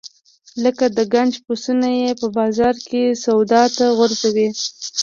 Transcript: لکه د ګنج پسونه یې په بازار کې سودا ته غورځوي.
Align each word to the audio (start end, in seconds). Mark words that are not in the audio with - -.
لکه 0.63 0.85
د 0.97 0.99
ګنج 1.13 1.33
پسونه 1.45 1.87
یې 1.99 2.09
په 2.21 2.27
بازار 2.37 2.75
کې 2.87 3.03
سودا 3.23 3.63
ته 3.75 3.85
غورځوي. 3.97 4.47